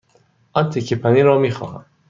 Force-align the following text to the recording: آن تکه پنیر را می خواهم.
آن 0.53 0.69
تکه 0.69 0.95
پنیر 0.95 1.25
را 1.25 1.39
می 1.39 1.51
خواهم. 1.51 1.85